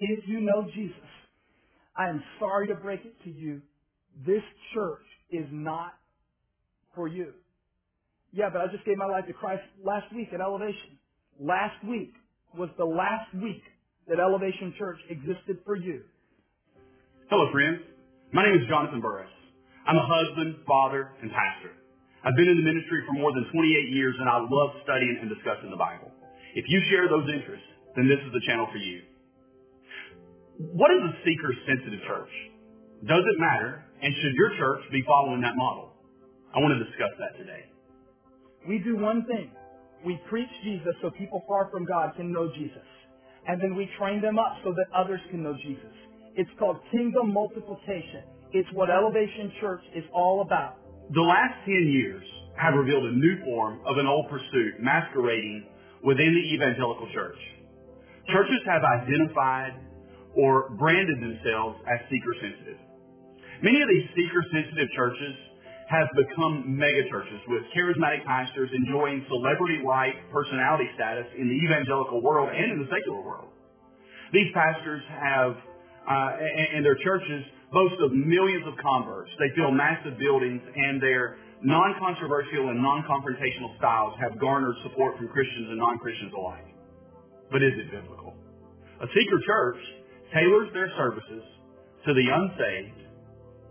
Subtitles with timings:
[0.00, 0.96] if you know Jesus,
[1.96, 3.60] I am sorry to break it to you.
[4.26, 4.42] This
[4.74, 5.92] church is not
[6.94, 7.32] for you.
[8.32, 10.98] Yeah, but I just gave my life to Christ last week at Elevation.
[11.38, 12.14] Last week
[12.56, 13.62] was the last week
[14.08, 16.02] that Elevation Church existed for you.
[17.28, 17.82] Hello, friends.
[18.32, 19.30] My name is Jonathan Burris.
[19.86, 21.74] I'm a husband, father, and pastor.
[22.24, 25.28] I've been in the ministry for more than 28 years, and I love studying and
[25.28, 26.10] discussing the Bible.
[26.54, 29.09] If you share those interests, then this is the channel for you.
[30.60, 32.28] What is a seeker-sensitive church?
[33.08, 33.80] Does it matter?
[34.02, 35.96] And should your church be following that model?
[36.52, 37.64] I want to discuss that today.
[38.68, 39.56] We do one thing.
[40.04, 42.84] We preach Jesus so people far from God can know Jesus.
[43.48, 45.96] And then we train them up so that others can know Jesus.
[46.36, 48.28] It's called kingdom multiplication.
[48.52, 50.76] It's what Elevation Church is all about.
[51.14, 52.24] The last 10 years
[52.60, 55.64] have revealed a new form of an old pursuit masquerading
[56.04, 57.40] within the evangelical church.
[58.28, 59.88] Churches have identified
[60.36, 62.78] or branded themselves as seeker sensitive.
[63.62, 65.34] Many of these seeker sensitive churches
[65.90, 72.22] have become mega churches with charismatic pastors enjoying celebrity like personality status in the evangelical
[72.22, 73.50] world and in the secular world.
[74.32, 75.58] These pastors have
[76.06, 79.30] uh, and, and their churches boast of millions of converts.
[79.38, 85.70] They fill massive buildings, and their non-controversial and non-confrontational styles have garnered support from Christians
[85.70, 86.66] and non-Christians alike.
[87.50, 88.34] But is it biblical?
[89.00, 89.80] A seeker church
[90.32, 91.42] tailors their services
[92.06, 93.00] to the unsaved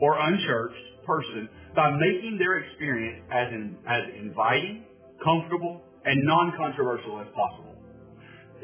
[0.00, 4.84] or unchurched person by making their experience as, in, as inviting,
[5.24, 7.74] comfortable, and non-controversial as possible.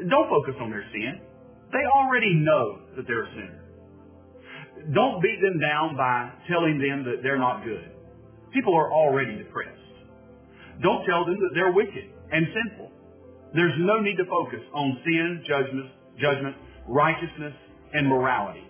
[0.09, 1.20] Don't focus on their sin.
[1.72, 3.64] They already know that they're a sinner.
[4.94, 7.91] Don't beat them down by telling them that they're not good.
[8.53, 9.75] People are already depressed.
[10.83, 12.91] Don't tell them that they're wicked and sinful.
[13.55, 17.55] There's no need to focus on sin, judgment, judgment, righteousness,
[17.94, 18.64] and morality.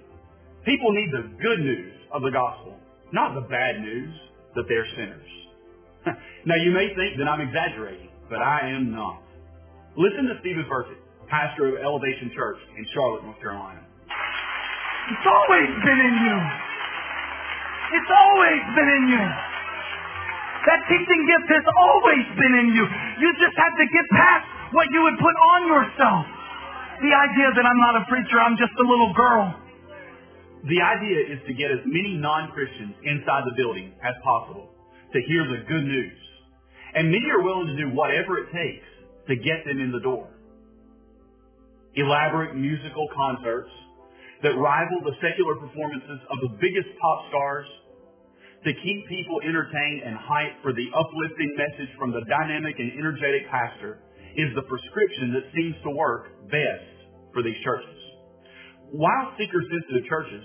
[0.64, 2.76] People need the good news of the gospel,
[3.12, 4.14] not the bad news
[4.54, 5.30] that they're sinners.
[6.46, 9.22] now you may think that I'm exaggerating, but I am not.
[9.96, 13.84] Listen to Steven Furtick pastor of Elevation Church in Charlotte, North Carolina.
[15.12, 16.36] It's always been in you.
[17.96, 19.24] It's always been in you.
[20.68, 22.84] That teaching gift has always been in you.
[22.84, 24.44] You just have to get past
[24.76, 26.24] what you would put on yourself.
[26.98, 29.54] The idea that I'm not a preacher, I'm just a little girl.
[30.66, 34.74] The idea is to get as many non-Christians inside the building as possible
[35.14, 36.18] to hear the good news.
[36.94, 38.88] And many are willing to do whatever it takes
[39.30, 40.28] to get them in the door
[41.98, 43.70] elaborate musical concerts
[44.42, 47.66] that rival the secular performances of the biggest pop stars
[48.62, 53.50] to keep people entertained and hyped for the uplifting message from the dynamic and energetic
[53.50, 53.98] pastor
[54.36, 56.88] is the prescription that seems to work best
[57.32, 57.98] for these churches.
[58.90, 60.44] While seeker-sensitive churches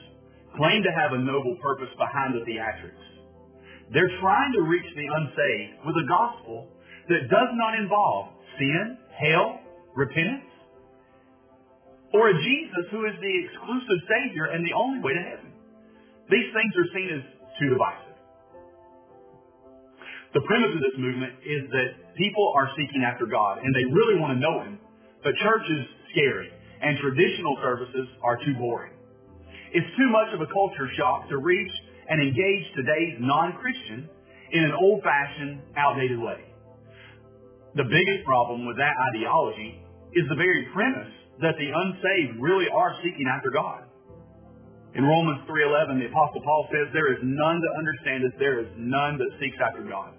[0.57, 3.03] claim to have a noble purpose behind the theatrics,
[3.91, 6.67] they're trying to reach the unsaved with a gospel
[7.09, 9.59] that does not involve sin, hell,
[9.95, 10.49] repentance,
[12.13, 15.51] or a Jesus who is the exclusive Savior and the only way to heaven.
[16.29, 17.23] These things are seen as
[17.59, 18.02] too divisive.
[20.33, 24.17] The premise of this movement is that people are seeking after God and they really
[24.17, 24.81] want to know Him,
[25.21, 26.49] but church is scary
[26.81, 28.97] and traditional services are too boring.
[29.77, 31.69] It's too much of a culture shock to reach
[32.09, 34.09] and engage today's non-Christian
[34.53, 36.41] in an old-fashioned, outdated way.
[37.77, 39.81] The biggest problem with that ideology
[40.13, 43.85] is the very premise that the unsaved really are seeking after God.
[44.93, 49.17] In Romans 3.11, the Apostle Paul says, There is none that understandeth, there is none
[49.17, 50.13] that seeks after God.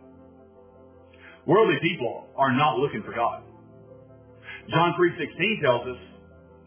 [1.46, 3.42] Worldly people are not looking for God.
[4.70, 6.00] John 3.16 tells us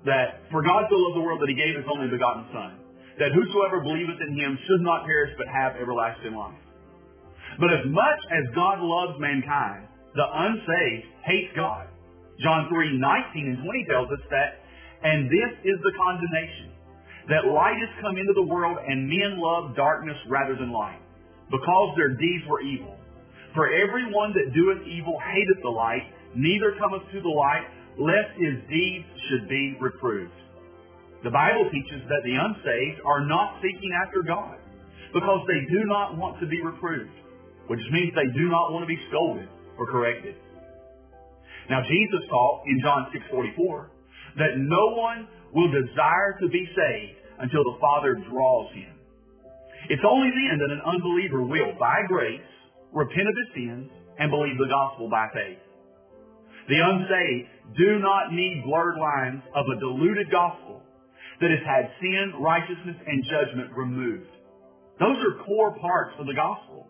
[0.05, 2.77] that, For God so loved the world that he gave his only begotten Son,
[3.17, 6.61] that whosoever believeth in him should not perish but have everlasting life.
[7.57, 11.89] But as much as God loves mankind, the unsaved hates God.
[12.45, 14.61] John 3, 19 and 20 tells us that,
[15.01, 16.69] and this is the condemnation,
[17.33, 21.01] that light has come into the world and men love darkness rather than light,
[21.49, 22.93] because their deeds were evil.
[23.57, 26.05] For everyone that doeth evil hateth the light,
[26.37, 27.65] neither cometh to the light,
[27.97, 30.37] lest his deeds should be reproved.
[31.25, 34.61] The Bible teaches that the unsaved are not seeking after God,
[35.09, 37.17] because they do not want to be reproved,
[37.65, 39.49] which means they do not want to be scolded
[39.81, 40.35] or corrected.
[41.67, 43.89] Now Jesus taught in John 6:44
[44.37, 48.93] that no one will desire to be saved until the Father draws him.
[49.89, 52.45] It's only then that an unbeliever will, by grace,
[52.93, 55.59] repent of his sins and believe the gospel by faith.
[56.67, 60.81] The unsaved do not need blurred lines of a diluted gospel
[61.39, 64.27] that has had sin, righteousness, and judgment removed.
[64.99, 66.87] Those are core parts of the gospel.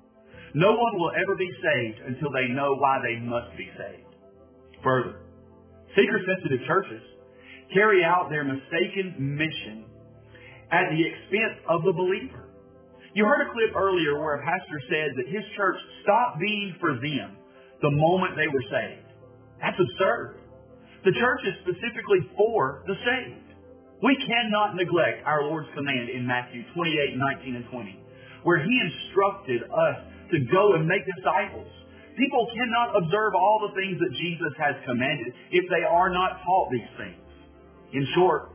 [0.53, 4.15] No one will ever be saved until they know why they must be saved.
[4.83, 5.19] Further,
[5.95, 7.03] seeker-sensitive churches
[7.73, 9.85] carry out their mistaken mission
[10.71, 12.46] at the expense of the believer.
[13.17, 15.73] You heard a clip earlier where a pastor said that his church
[16.05, 17.33] stopped being for them
[17.81, 19.09] the moment they were saved.
[19.57, 20.37] That's absurd.
[21.01, 23.57] The church is specifically for the saved.
[24.05, 29.65] We cannot neglect our Lord's command in Matthew 28, 19, and 20, where He instructed
[29.65, 29.97] us
[30.29, 31.73] to go and make disciples.
[32.21, 36.69] People cannot observe all the things that Jesus has commanded if they are not taught
[36.69, 37.25] these things.
[37.97, 38.53] In short,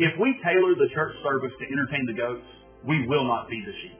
[0.00, 2.48] if we tailor the church service to entertain the goats,
[2.86, 3.98] we will not feed the sheep.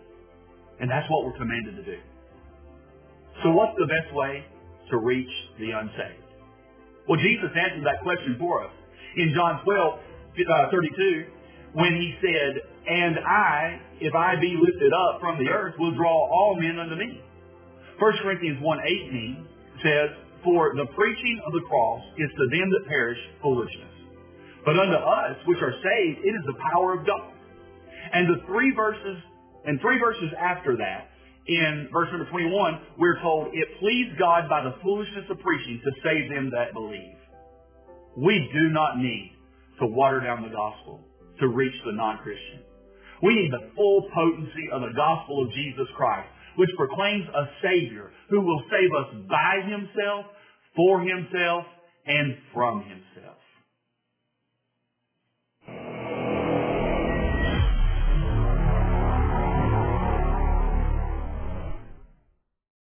[0.80, 1.98] And that's what we're commanded to do.
[3.42, 4.44] So what's the best way
[4.90, 6.24] to reach the unsaved?
[7.08, 8.72] Well, Jesus answered that question for us.
[9.16, 11.26] In John 12, uh, 32,
[11.72, 16.28] when he said, And I, if I be lifted up from the earth, will draw
[16.30, 17.20] all men unto me.
[17.98, 19.44] 1 Corinthians 1.18
[19.82, 20.08] says,
[20.44, 23.94] For the preaching of the cross is to them that perish foolishness.
[24.64, 27.29] But unto us, which are saved, it is the power of God.
[28.12, 29.18] And the three verses,
[29.66, 31.10] and three verses after that,
[31.46, 35.90] in verse number 21, we're told, It pleased God by the foolishness of preaching to
[36.04, 37.16] save them that believe.
[38.16, 39.32] We do not need
[39.80, 41.00] to water down the gospel
[41.40, 42.60] to reach the non-Christian.
[43.22, 48.12] We need the full potency of the gospel of Jesus Christ, which proclaims a Savior
[48.28, 50.26] who will save us by Himself,
[50.76, 51.64] for Himself,
[52.06, 53.38] and from Himself.